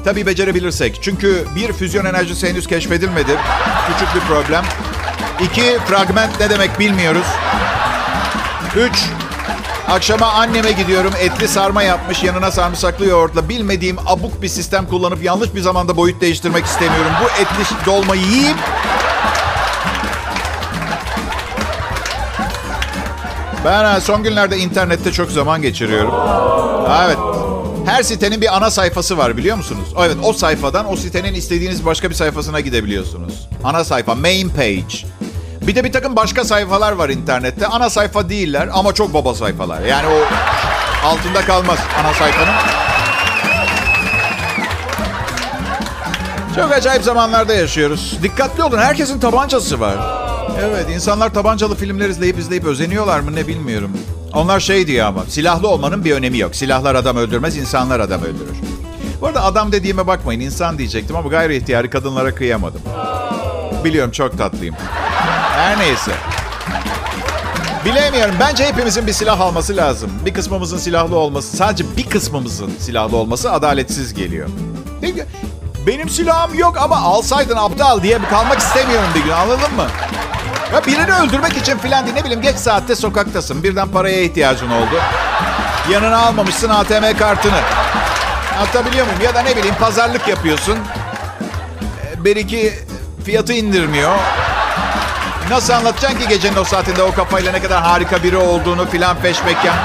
Tabii 0.05 0.27
becerebilirsek. 0.27 0.99
Çünkü 1.03 1.45
bir 1.57 1.73
füzyon 1.73 2.05
enerjisi 2.05 2.49
henüz 2.49 2.67
keşfedilmedi. 2.67 3.39
Küçük 3.89 4.15
bir 4.15 4.21
problem. 4.21 4.65
İki, 5.43 5.79
fragment 5.87 6.41
ne 6.41 6.51
demek 6.51 6.79
bilmiyoruz. 6.79 7.27
Üç, 8.77 9.05
akşama 9.89 10.27
anneme 10.27 10.73
gidiyorum. 10.73 11.13
Etli 11.21 11.49
sarma 11.49 11.83
yapmış 11.83 12.23
yanına 12.23 12.51
sarımsaklı 12.51 13.07
yoğurtla. 13.07 13.49
Bilmediğim 13.49 13.97
abuk 14.07 14.43
bir 14.43 14.49
sistem 14.49 14.87
kullanıp 14.87 15.23
yanlış 15.23 15.55
bir 15.55 15.61
zamanda 15.61 15.97
boyut 15.97 16.21
değiştirmek 16.21 16.65
istemiyorum. 16.65 17.13
Bu 17.23 17.43
etli 17.43 17.87
dolmayı 17.87 18.23
yiyeyim. 18.23 18.57
Ben 23.65 23.99
son 23.99 24.23
günlerde 24.23 24.59
internette 24.59 25.13
çok 25.13 25.31
zaman 25.31 25.63
geçiriyorum. 25.63 26.15
Evet. 27.05 27.19
Her 27.87 28.03
sitenin 28.03 28.41
bir 28.41 28.57
ana 28.57 28.71
sayfası 28.71 29.19
var 29.19 29.37
biliyor 29.37 29.57
musunuz? 29.57 29.89
Evet 29.99 30.17
o 30.23 30.33
sayfadan 30.33 30.93
o 30.93 30.97
sitenin 30.97 31.35
istediğiniz 31.35 31.87
başka 31.87 32.11
bir 32.11 32.15
sayfasına 32.15 32.61
gidebiliyorsunuz. 32.61 33.49
Ana 33.65 33.85
sayfa, 33.85 34.15
main 34.15 34.49
page. 34.49 35.12
Bir 35.67 35.75
de 35.75 35.85
bir 35.85 35.93
takım 35.93 36.17
başka 36.17 36.45
sayfalar 36.45 36.93
var 36.93 37.09
internette. 37.09 37.67
Ana 37.67 37.91
sayfa 37.91 38.29
değiller 38.29 38.69
ama 38.73 38.95
çok 38.95 39.15
baba 39.15 39.35
sayfalar. 39.35 39.81
Yani 39.83 40.07
o 40.07 40.19
altında 41.07 41.41
kalmaz 41.41 41.79
ana 42.01 42.15
sayfanın. 42.15 42.55
Çok 46.57 46.73
acayip 46.73 47.03
zamanlarda 47.05 47.55
yaşıyoruz. 47.55 48.19
Dikkatli 48.23 48.63
olun 48.63 48.79
herkesin 48.79 49.21
tabancası 49.21 49.81
var. 49.81 49.97
Evet 50.61 50.87
insanlar 50.91 51.35
tabancalı 51.35 51.75
filmler 51.75 52.09
izleyip 52.09 52.39
izleyip 52.39 52.65
özeniyorlar 52.65 53.21
mı 53.21 53.35
ne 53.35 53.47
bilmiyorum. 53.47 53.91
Onlar 54.33 54.61
şey 54.61 54.87
diyor 54.87 55.07
ama 55.07 55.25
silahlı 55.29 55.69
olmanın 55.69 56.05
bir 56.05 56.13
önemi 56.13 56.39
yok. 56.39 56.57
Silahlar 56.57 56.95
adam 56.95 57.17
öldürmez 57.17 57.57
insanlar 57.57 58.01
adam 58.01 58.21
öldürür. 58.21 58.57
Bu 59.21 59.27
arada 59.27 59.45
adam 59.45 59.73
dediğime 59.73 60.07
bakmayın 60.07 60.41
insan 60.41 60.79
diyecektim 60.79 61.17
ama 61.17 61.29
gayri 61.29 61.57
ihtiyari 61.57 61.91
kadınlara 61.91 62.35
kıyamadım. 62.35 62.81
Biliyorum 63.85 64.11
çok 64.11 64.39
tatlıyım. 64.39 64.75
Her 65.63 65.79
neyse. 65.79 66.13
Bilemiyorum. 67.85 68.35
Bence 68.41 68.67
hepimizin 68.67 69.07
bir 69.07 69.13
silah 69.13 69.41
alması 69.41 69.77
lazım. 69.77 70.11
Bir 70.27 70.35
kısmımızın 70.35 70.79
silahlı 70.79 71.17
olması, 71.17 71.57
sadece 71.57 71.85
bir 71.97 72.11
kısmımızın 72.11 72.71
silahlı 72.79 73.17
olması 73.17 73.53
adaletsiz 73.53 74.15
geliyor. 74.15 74.49
Benim 75.87 76.09
silahım 76.09 76.55
yok 76.55 76.77
ama 76.81 76.97
alsaydın 76.97 77.57
aptal 77.57 78.03
diye 78.03 78.19
kalmak 78.31 78.59
istemiyorum 78.59 79.09
bir 79.15 79.25
gün 79.25 79.31
anladın 79.31 79.75
mı? 79.77 79.87
Ya 80.75 80.87
birini 80.87 81.15
öldürmek 81.15 81.57
için 81.57 81.79
filan 81.79 82.05
değil 82.07 82.17
ne 82.17 82.25
bileyim 82.25 82.43
geç 82.43 82.57
saatte 82.57 82.95
sokaktasın. 82.95 83.63
Birden 83.63 83.89
paraya 83.89 84.23
ihtiyacın 84.23 84.71
oldu. 84.71 85.01
Yanına 85.91 86.19
almamışsın 86.19 86.69
ATM 86.69 87.19
kartını. 87.19 87.61
Atabiliyor 88.63 89.07
muyum? 89.07 89.21
Ya 89.25 89.35
da 89.35 89.41
ne 89.43 89.57
bileyim 89.57 89.75
pazarlık 89.81 90.29
yapıyorsun. 90.29 90.79
Ee, 92.17 92.25
Bir 92.25 92.37
iki 92.37 92.73
fiyatı 93.25 93.53
indirmiyor. 93.53 94.17
Nasıl 95.53 95.73
anlatacaksın 95.73 96.19
ki 96.19 96.29
gecenin 96.29 96.57
o 96.57 96.65
saatinde 96.65 97.03
o 97.03 97.13
kafayla 97.13 97.53
ne 97.53 97.63
kadar 97.63 97.83
harika 97.83 98.23
biri 98.23 98.37
olduğunu 98.37 98.87
filan 98.87 99.17
peşmekan? 99.17 99.77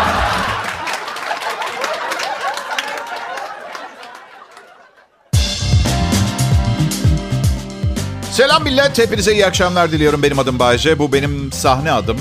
Selam 8.31 8.63
millet. 8.63 8.99
Hepinize 8.99 9.33
iyi 9.33 9.45
akşamlar 9.45 9.91
diliyorum. 9.91 10.23
Benim 10.23 10.39
adım 10.39 10.59
Bayce. 10.59 10.99
Bu 10.99 11.13
benim 11.13 11.51
sahne 11.51 11.91
adım. 11.91 12.17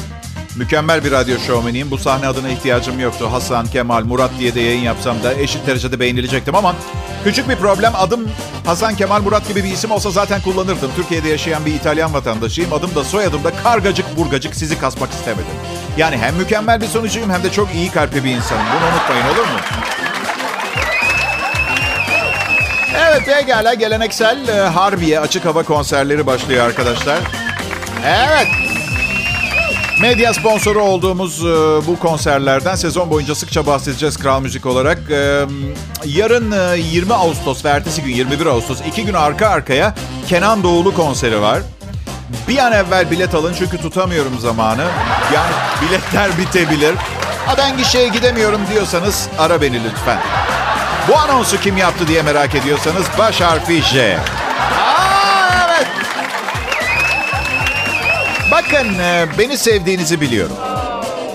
Mükemmel 0.56 1.04
bir 1.04 1.12
radyo 1.12 1.38
şovmeniyim. 1.46 1.90
Bu 1.90 1.98
sahne 1.98 2.26
adına 2.26 2.48
ihtiyacım 2.48 3.00
yoktu. 3.00 3.28
Hasan, 3.32 3.66
Kemal, 3.66 4.04
Murat 4.04 4.30
diye 4.38 4.54
de 4.54 4.60
yayın 4.60 4.82
yapsam 4.82 5.22
da 5.22 5.34
eşit 5.34 5.66
derecede 5.66 6.00
beğenilecektim 6.00 6.54
ama 6.54 6.74
küçük 7.24 7.48
bir 7.48 7.56
problem. 7.56 7.92
Adım 7.94 8.28
Hasan, 8.66 8.96
Kemal, 8.96 9.22
Murat 9.22 9.48
gibi 9.48 9.64
bir 9.64 9.72
isim 9.72 9.90
olsa 9.90 10.10
zaten 10.10 10.40
kullanırdım. 10.40 10.90
Türkiye'de 10.96 11.28
yaşayan 11.28 11.66
bir 11.66 11.74
İtalyan 11.74 12.14
vatandaşıyım. 12.14 12.72
Adım 12.72 12.94
da 12.94 13.04
soyadım 13.04 13.44
da 13.44 13.52
kargacık 13.62 14.16
burgacık 14.16 14.54
sizi 14.54 14.78
kasmak 14.78 15.10
istemedim. 15.10 15.54
Yani 15.96 16.16
hem 16.16 16.34
mükemmel 16.36 16.80
bir 16.80 16.86
sonucuyum 16.86 17.30
hem 17.30 17.42
de 17.42 17.52
çok 17.52 17.74
iyi 17.74 17.90
kalpli 17.90 18.24
bir 18.24 18.30
insanım. 18.30 18.62
Bunu 18.76 18.90
unutmayın 18.92 19.26
olur 19.26 19.46
mu? 19.46 19.58
Evet 22.98 23.26
pekala 23.26 23.74
geleneksel 23.74 24.48
e, 24.48 24.60
Harbiye 24.60 25.20
açık 25.20 25.44
hava 25.44 25.62
konserleri 25.62 26.26
başlıyor 26.26 26.66
arkadaşlar. 26.66 27.18
Evet. 28.06 28.75
Medya 30.00 30.34
sponsoru 30.34 30.82
olduğumuz 30.82 31.40
e, 31.44 31.46
bu 31.86 31.98
konserlerden 31.98 32.74
sezon 32.74 33.10
boyunca 33.10 33.34
sıkça 33.34 33.66
bahsedeceğiz 33.66 34.16
Kral 34.16 34.40
Müzik 34.40 34.66
olarak. 34.66 35.10
E, 35.10 35.44
yarın 36.04 36.52
e, 36.52 36.78
20 36.78 37.14
Ağustos 37.14 37.64
ve 37.64 37.68
ertesi 37.68 38.02
gün 38.02 38.12
21 38.12 38.46
Ağustos 38.46 38.80
iki 38.86 39.04
gün 39.04 39.14
arka 39.14 39.48
arkaya 39.48 39.94
Kenan 40.28 40.62
Doğulu 40.62 40.94
konseri 40.94 41.40
var. 41.40 41.58
Bir 42.48 42.58
an 42.58 42.72
evvel 42.72 43.10
bilet 43.10 43.34
alın 43.34 43.54
çünkü 43.58 43.78
tutamıyorum 43.78 44.38
zamanı. 44.38 44.84
Yani 45.34 45.52
biletler 45.82 46.38
bitebilir. 46.38 46.94
Ha 47.46 47.54
ben 47.58 47.76
gişeye 47.76 48.08
gidemiyorum 48.08 48.60
diyorsanız 48.72 49.28
ara 49.38 49.62
beni 49.62 49.84
lütfen. 49.84 50.18
Bu 51.08 51.16
anonsu 51.18 51.60
kim 51.60 51.76
yaptı 51.76 52.08
diye 52.08 52.22
merak 52.22 52.54
ediyorsanız 52.54 53.06
baş 53.18 53.40
harfi 53.40 53.82
J. 53.82 54.18
Bakın 58.56 58.98
e, 58.98 59.26
beni 59.38 59.58
sevdiğinizi 59.58 60.20
biliyorum. 60.20 60.56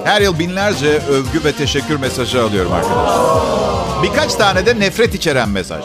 Her 0.03 0.21
yıl 0.21 0.39
binlerce 0.39 0.87
övgü 0.87 1.43
ve 1.43 1.51
teşekkür 1.51 1.95
mesajı 1.95 2.43
alıyorum 2.43 2.73
arkadaşlar. 2.73 4.03
Birkaç 4.03 4.35
tane 4.35 4.65
de 4.65 4.79
nefret 4.79 5.15
içeren 5.15 5.49
mesaj. 5.49 5.83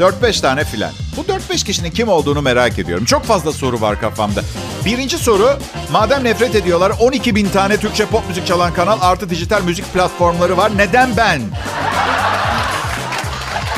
4-5 0.00 0.40
tane 0.40 0.64
filan. 0.64 0.90
Bu 1.16 1.20
4-5 1.20 1.64
kişinin 1.64 1.90
kim 1.90 2.08
olduğunu 2.08 2.42
merak 2.42 2.78
ediyorum. 2.78 3.04
Çok 3.04 3.24
fazla 3.24 3.52
soru 3.52 3.80
var 3.80 4.00
kafamda. 4.00 4.40
Birinci 4.84 5.18
soru, 5.18 5.58
madem 5.92 6.24
nefret 6.24 6.54
ediyorlar 6.54 6.92
12 7.00 7.34
bin 7.34 7.48
tane 7.48 7.76
Türkçe 7.76 8.06
pop 8.06 8.28
müzik 8.28 8.46
çalan 8.46 8.74
kanal 8.74 8.98
artı 9.00 9.30
dijital 9.30 9.62
müzik 9.62 9.92
platformları 9.92 10.56
var. 10.56 10.72
Neden 10.76 11.16
ben? 11.16 11.42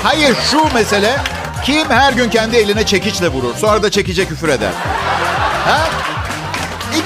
Hayır 0.02 0.36
şu 0.50 0.74
mesele, 0.74 1.16
kim 1.64 1.90
her 1.90 2.12
gün 2.12 2.30
kendi 2.30 2.56
eline 2.56 2.86
çekiçle 2.86 3.28
vurur, 3.28 3.54
sonra 3.56 3.82
da 3.82 3.90
çekice 3.90 4.24
küfür 4.24 4.48
eder? 4.48 4.72
Ha? 5.64 5.97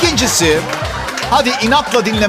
İkincisi, 0.02 0.58
hadi 1.30 1.50
inatla 1.62 2.06
dinlemeye 2.06 2.22